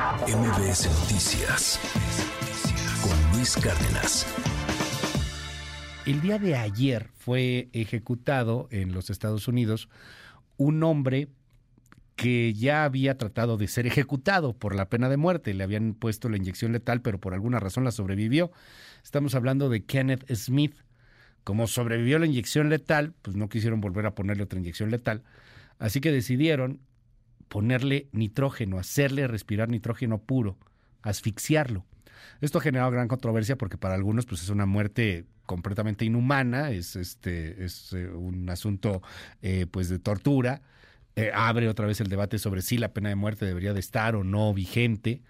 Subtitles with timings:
[0.00, 1.78] MBS Noticias
[3.02, 4.26] con Luis Cárdenas.
[6.06, 9.90] El día de ayer fue ejecutado en los Estados Unidos
[10.56, 11.28] un hombre
[12.16, 15.52] que ya había tratado de ser ejecutado por la pena de muerte.
[15.52, 18.50] Le habían puesto la inyección letal, pero por alguna razón la sobrevivió.
[19.04, 20.76] Estamos hablando de Kenneth Smith.
[21.44, 25.24] Como sobrevivió la inyección letal, pues no quisieron volver a ponerle otra inyección letal.
[25.78, 26.80] Así que decidieron
[27.50, 30.56] ponerle nitrógeno, hacerle respirar nitrógeno puro,
[31.02, 31.84] asfixiarlo.
[32.40, 36.94] Esto ha generado gran controversia porque para algunos pues, es una muerte completamente inhumana, es,
[36.94, 39.02] este, es eh, un asunto
[39.42, 40.62] eh, pues, de tortura.
[41.16, 44.14] Eh, abre otra vez el debate sobre si la pena de muerte debería de estar
[44.14, 45.22] o no vigente.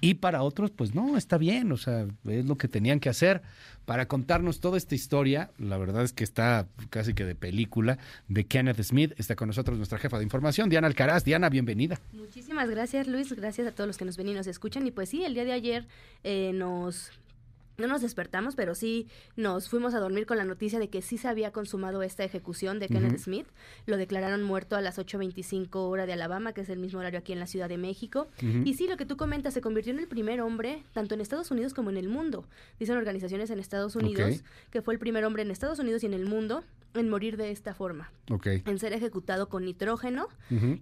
[0.00, 3.42] Y para otros, pues no, está bien, o sea, es lo que tenían que hacer
[3.86, 5.50] para contarnos toda esta historia.
[5.58, 9.12] La verdad es que está casi que de película de Kenneth Smith.
[9.16, 11.24] Está con nosotros nuestra jefa de información, Diana Alcaraz.
[11.24, 11.98] Diana, bienvenida.
[12.12, 13.32] Muchísimas gracias, Luis.
[13.32, 14.86] Gracias a todos los que nos ven y nos escuchan.
[14.86, 15.86] Y pues sí, el día de ayer
[16.24, 17.12] eh, nos
[17.78, 21.18] no nos despertamos, pero sí nos fuimos a dormir con la noticia de que sí
[21.18, 23.46] se había consumado esta ejecución de Kenneth Smith.
[23.86, 27.32] Lo declararon muerto a las 8.25 hora de Alabama, que es el mismo horario aquí
[27.32, 28.28] en la Ciudad de México.
[28.64, 31.50] Y sí, lo que tú comentas, se convirtió en el primer hombre, tanto en Estados
[31.50, 32.44] Unidos como en el mundo.
[32.78, 36.14] Dicen organizaciones en Estados Unidos que fue el primer hombre en Estados Unidos y en
[36.14, 38.10] el mundo en morir de esta forma.
[38.64, 40.28] En ser ejecutado con nitrógeno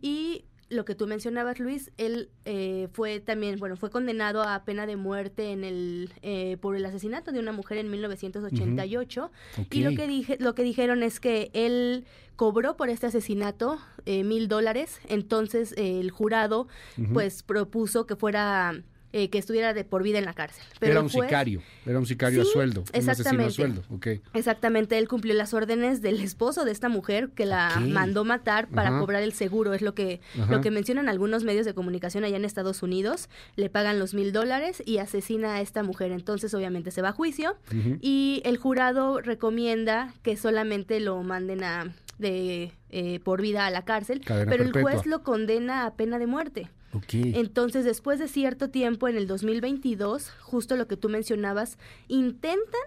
[0.00, 4.86] y lo que tú mencionabas, Luis, él eh, fue también, bueno, fue condenado a pena
[4.86, 9.30] de muerte en el eh, por el asesinato de una mujer en 1988
[9.70, 12.04] y lo que dije, lo que dijeron es que él
[12.36, 16.68] cobró por este asesinato eh, mil dólares, entonces el jurado
[17.12, 18.82] pues propuso que fuera
[19.16, 20.64] eh, que estuviera de por vida en la cárcel.
[20.80, 23.84] Pero era un sicario, era un sicario a sueldo, un asesino a sueldo.
[23.88, 24.20] Okay.
[24.32, 28.98] Exactamente, él cumplió las órdenes del esposo de esta mujer que la mandó matar para
[28.98, 30.20] cobrar el seguro, es lo que,
[30.50, 34.32] lo que mencionan algunos medios de comunicación allá en Estados Unidos, le pagan los mil
[34.32, 37.56] dólares y asesina a esta mujer, entonces obviamente se va a juicio
[38.00, 43.84] y el jurado recomienda que solamente lo manden a de eh, por vida a la
[43.84, 46.70] cárcel, pero el juez lo condena a pena de muerte.
[47.12, 52.80] Entonces, después de cierto tiempo, en el 2022, justo lo que tú mencionabas, intentan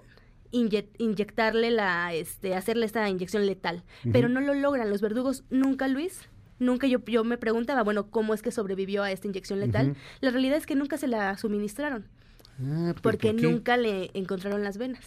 [0.52, 4.90] inyectarle la, este, hacerle esta inyección letal, pero no lo logran.
[4.90, 6.22] Los verdugos nunca, Luis,
[6.60, 9.96] nunca yo, yo me preguntaba, bueno, ¿cómo es que sobrevivió a esta inyección letal?
[10.22, 12.08] La realidad es que nunca se la suministraron,
[12.62, 15.04] ah, porque nunca le encontraron las venas.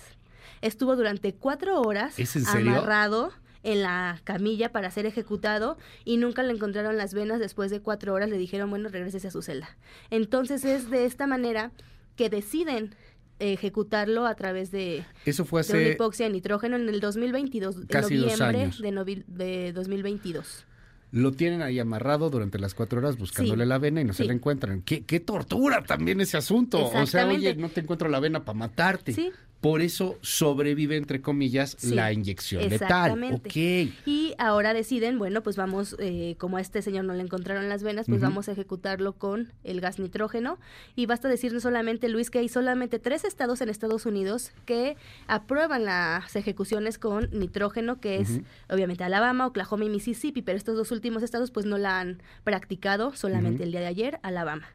[0.60, 2.16] Estuvo durante cuatro horas
[2.48, 3.32] amarrado
[3.62, 7.40] en la camilla para ser ejecutado y nunca le encontraron las venas.
[7.40, 9.76] Después de cuatro horas le dijeron, bueno, regrese a su celda.
[10.10, 11.72] Entonces es de esta manera
[12.16, 12.94] que deciden
[13.38, 17.76] ejecutarlo a través de, Eso fue hace de una hipoxia de nitrógeno en el 2022,
[17.88, 20.66] en noviembre De, de 2022
[21.12, 24.32] lo tienen ahí amarrado durante las cuatro horas buscándole la vena y no se la
[24.32, 24.82] encuentran.
[24.82, 26.88] ¿Qué, ¿Qué, tortura también ese asunto.
[26.88, 29.12] O sea, oye, no te encuentro la vena para matarte.
[29.12, 33.34] Sí, por eso sobrevive, entre comillas, la inyección letal.
[33.34, 33.94] Okay.
[34.06, 37.82] Y ahora deciden, bueno, pues vamos, eh, como a este señor no le encontraron las
[37.82, 40.58] venas, pues vamos a ejecutarlo con el gas nitrógeno.
[40.96, 45.84] Y basta decirle solamente, Luis, que hay solamente tres estados en Estados Unidos que aprueban
[45.84, 48.40] las ejecuciones con nitrógeno, que es
[48.70, 53.14] obviamente Alabama, Oklahoma y Mississippi, pero estos dos últimos estados pues no la han practicado,
[53.14, 54.68] solamente el día de ayer, Alabama.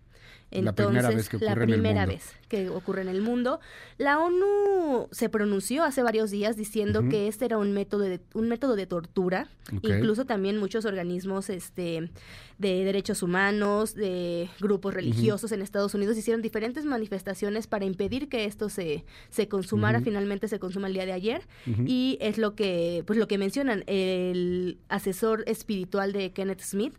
[0.51, 2.13] Entonces, la primera vez que ocurre la primera en el mundo.
[2.13, 3.59] vez que ocurre en el mundo.
[3.97, 8.47] La ONU se pronunció hace varios días diciendo que este era un método de, un
[8.47, 9.47] método de tortura.
[9.81, 12.11] Incluso también muchos organismos este,
[12.59, 18.45] de derechos humanos, de grupos religiosos en Estados Unidos hicieron diferentes manifestaciones para impedir que
[18.45, 20.01] esto se, se consumara.
[20.01, 21.41] Finalmente se consuma el día de ayer.
[21.85, 23.84] Y es lo que, pues lo que mencionan.
[23.88, 26.94] El asesor espiritual de Kenneth Smith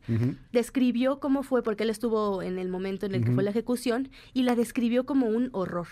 [0.52, 4.10] describió cómo fue, porque él estuvo en el momento en el que fue la ejecución,
[4.32, 5.86] y la describió como un horror.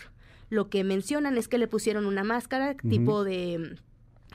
[0.51, 3.77] Lo que mencionan es que le pusieron una máscara tipo de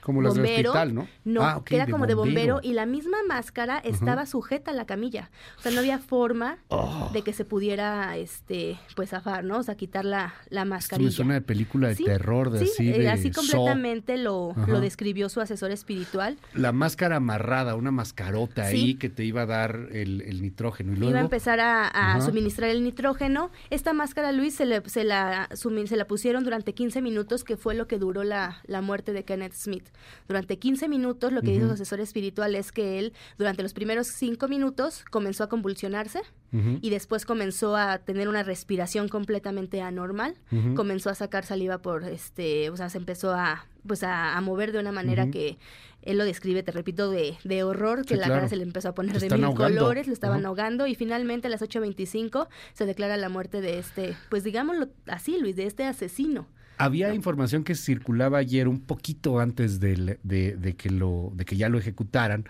[0.02, 1.08] como las bombero, hospital, ¿no?
[1.24, 5.30] No, ah, era como de bombero y la misma máscara estaba sujeta a la camilla.
[5.58, 7.10] O sea, no había forma oh.
[7.12, 9.58] de que se pudiera, este, pues zafar, ¿no?
[9.58, 11.08] O sea, quitar la, la mascarilla.
[11.08, 15.40] Es una película de terror, de sí, así eh, así completamente lo, lo, describió su
[15.40, 16.38] asesor espiritual.
[16.54, 20.92] La máscara amarrada, una mascarota ahí que te iba a dar el, nitrógeno.
[20.92, 21.10] ¿Y luego?
[21.10, 23.50] Iba a empezar a, suministrar el nitrógeno.
[23.70, 27.74] Esta máscara, Luis, se, le, se, la, se la pusieron durante 15 minutos, que fue
[27.74, 29.89] lo que duró la, la muerte de Kenneth Smith.
[30.28, 34.08] Durante 15 minutos, lo que dijo su asesor espiritual es que él, durante los primeros
[34.08, 36.22] 5 minutos, comenzó a convulsionarse
[36.52, 40.34] y después comenzó a tener una respiración completamente anormal,
[40.74, 44.80] comenzó a sacar saliva por, este, o sea, se empezó a, pues a, mover de
[44.80, 45.58] una manera que
[46.02, 48.94] él lo describe, te repito, de, de horror, que la cara se le empezó a
[48.94, 53.28] poner de mil colores, lo estaban ahogando y finalmente a las 8.25 se declara la
[53.28, 56.46] muerte de este, pues digámoslo así, Luis, de este asesino.
[56.80, 61.68] Había información que circulaba ayer un poquito antes de, de, que, lo, de que ya
[61.68, 62.46] lo ejecutaran,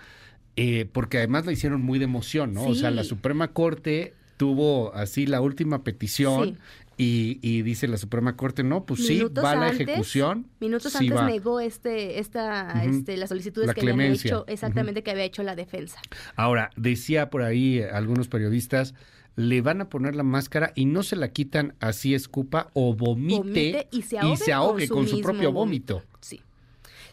[0.56, 2.64] eh, porque además lo hicieron muy de emoción, ¿no?
[2.64, 6.58] O sea, la Suprema Corte tuvo así la última petición
[7.02, 10.46] y, dice la Suprema Corte, no, pues sí, va la ejecución.
[10.60, 15.42] Minutos antes negó este, esta, este, las solicitudes que había hecho, exactamente que había hecho
[15.42, 15.98] la defensa.
[16.36, 18.94] Ahora, decía por ahí algunos periodistas,
[19.36, 23.88] le van a poner la máscara y no se la quitan así escupa o vomite,
[23.90, 24.18] y se
[24.52, 26.02] ahogue, con, su, propio vómito.
[26.20, 26.40] Sí.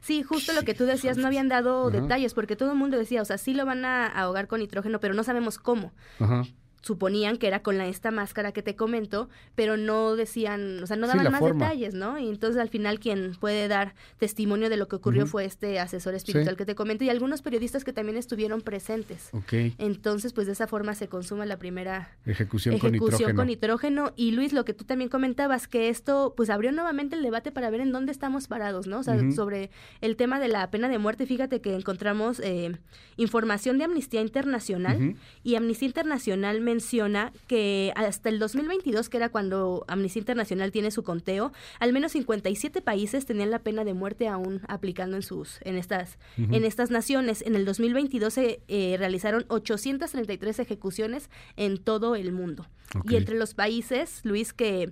[0.02, 3.22] Sí, justo lo que tú decías, no habían dado detalles, porque todo el mundo decía,
[3.22, 5.92] o sea, sí lo van a ahogar con nitrógeno, pero no sabemos cómo.
[6.20, 6.44] Ajá
[6.82, 10.96] suponían que era con la, esta máscara que te comento, pero no decían, o sea,
[10.96, 12.18] no daban más detalles, ¿no?
[12.18, 16.14] Y entonces al final quien puede dar testimonio de lo que ocurrió fue este asesor
[16.16, 19.30] espiritual que te comento y algunos periodistas que también estuvieron presentes.
[19.34, 19.76] Okay.
[19.78, 23.36] Entonces, pues de esa forma se consuma la primera ejecución, con, nitrógeno.
[23.36, 24.14] con nitrógeno.
[24.16, 27.70] Y Luis, lo que tú también comentabas, que esto pues abrió nuevamente el debate para
[27.70, 29.00] ver en dónde estamos parados, ¿no?
[29.00, 29.72] O sea, sobre
[30.02, 31.26] el tema de la pena de muerte.
[31.26, 32.78] Fíjate que encontramos eh,
[33.18, 39.86] información de Amnistía Internacional y Amnistía Internacional menciona que hasta el 2022, que era cuando
[39.88, 44.60] Amnistía Internacional tiene su conteo, al menos 57 países tenían la pena de muerte aún
[44.68, 47.42] aplicando en sus en estas en estas naciones.
[47.42, 52.68] En el 2022 se eh, realizaron 833 ejecuciones en todo el mundo.
[53.10, 54.92] Y entre los países, Luis, que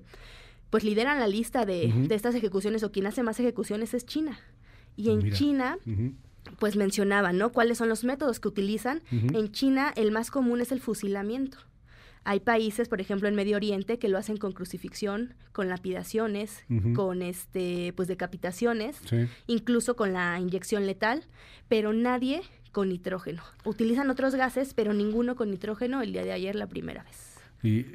[0.69, 4.39] pues lideran la lista de, de, estas ejecuciones o quien hace más ejecuciones es China.
[4.95, 5.77] Y en China
[6.59, 7.51] pues mencionaban, ¿no?
[7.51, 9.01] ¿Cuáles son los métodos que utilizan?
[9.11, 11.57] En China el más común es el fusilamiento.
[12.27, 16.63] Hay países, por ejemplo, en Medio Oriente que lo hacen con crucifixión, con lapidaciones,
[16.95, 18.97] con este pues decapitaciones,
[19.45, 21.23] incluso con la inyección letal,
[21.67, 22.41] pero nadie
[22.71, 23.43] con nitrógeno.
[23.63, 27.35] Utilizan otros gases, pero ninguno con nitrógeno el día de ayer la primera vez.
[27.63, 27.85] Y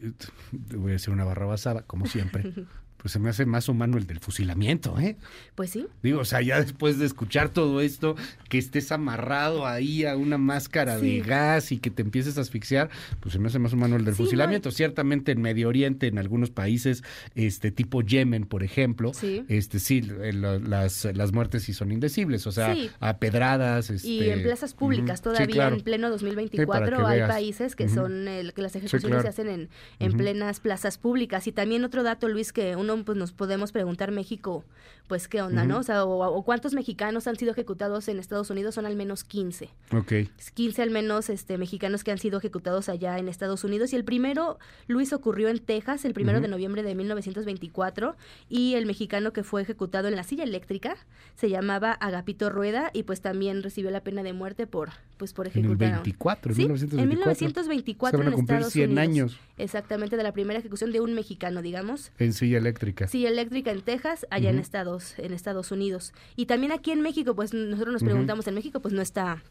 [0.53, 2.55] voy a hacer una barra basada, como siempre.
[3.01, 5.17] pues se me hace más humano el del fusilamiento, ¿eh?
[5.55, 5.87] Pues sí.
[6.03, 8.17] Digo, o sea, ya después de escuchar todo esto,
[8.49, 12.91] que estés amarrado ahí a una máscara de gas y que te empieces a asfixiar,
[13.21, 14.71] pues se me hace más humano el del fusilamiento.
[14.71, 17.03] Ciertamente en Medio Oriente, en algunos países,
[17.35, 19.45] este tipo Yemen, por ejemplo, sí.
[19.49, 23.91] este sí, eh, las, las muertes sí son indecibles, o sea, a pedradas.
[23.91, 24.09] Este...
[24.09, 28.77] Y en plazas públicas, todavía en pleno 2024 hay países que son, el, que las
[28.77, 29.69] ejecuciones se hacen en,
[29.99, 31.47] en plenas plazas públicas.
[31.47, 34.65] Y también otro dato, Luis, que uno pues nos podemos preguntar México,
[35.11, 35.79] pues qué onda, ¿no?
[35.79, 39.69] O sea, o, cuántos mexicanos han sido ejecutados en Estados Unidos son al menos 15.
[39.93, 40.13] Ok.
[40.55, 43.93] 15 al menos este, mexicanos que han sido ejecutados allá en Estados Unidos.
[43.93, 48.15] Y el primero, Luis, ocurrió en Texas el primero de noviembre de 1924.
[48.49, 50.97] Y el mexicano que fue ejecutado en la silla eléctrica
[51.35, 55.49] se llamaba Agapito Rueda y pues también recibió la pena de muerte por, pues, por
[55.49, 55.89] ejecutar.
[55.89, 56.63] En el 24, ¿Sí?
[56.63, 57.03] en 1924.
[57.03, 59.39] En 1924 en Estados 100 años.
[59.59, 62.13] Exactamente, de la primera ejecución de un mexicano, digamos.
[62.19, 62.80] En silla eléctrica.
[63.09, 66.13] Sí, eléctrica en Texas, allá en Estados en Estados Unidos.
[66.37, 69.43] Y también aquí en México, pues nosotros nos preguntamos en México, pues no está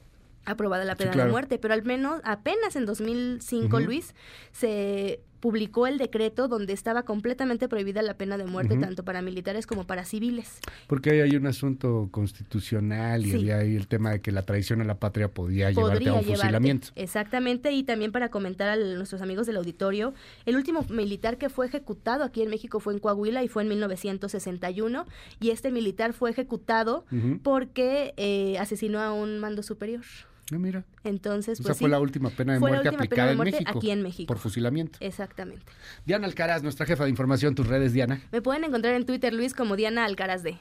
[0.45, 4.15] aprobada la pena de muerte, pero al menos apenas en 2005, Luis,
[4.51, 9.65] se publicó el decreto donde estaba completamente prohibida la pena de muerte tanto para militares
[9.65, 10.59] como para civiles.
[10.87, 14.81] Porque ahí hay un asunto constitucional y había ahí el tema de que la traición
[14.81, 16.89] a la patria podía llevarte a un fusilamiento.
[16.95, 20.13] Exactamente, y también para comentar a nuestros amigos del auditorio,
[20.45, 23.69] el último militar que fue ejecutado aquí en México fue en Coahuila y fue en
[23.69, 25.05] 1961
[25.39, 27.05] y este militar fue ejecutado
[27.43, 30.03] porque eh, asesinó a un mando superior.
[30.51, 30.83] Ah, mira.
[31.03, 31.69] Entonces, pues.
[31.69, 33.77] Esa fue la última pena de muerte aplicada en México.
[33.77, 34.27] Aquí en México.
[34.27, 34.97] Por fusilamiento.
[35.01, 35.65] Exactamente.
[36.05, 38.21] Diana Alcaraz, nuestra jefa de información, tus redes, Diana.
[38.31, 40.57] Me pueden encontrar en Twitter, Luis, como Diana Alcaraz de.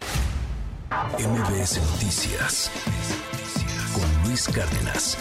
[0.90, 2.71] MBS Noticias.
[3.95, 5.18] Con Luis Cárdenas.